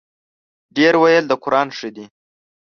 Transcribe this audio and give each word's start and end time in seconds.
ـ 0.39 0.75
ډېر 0.77 0.93
ویل 1.01 1.25
د 1.27 1.33
قران 1.43 1.67
ښه 1.77 1.89
دی. 1.95 2.05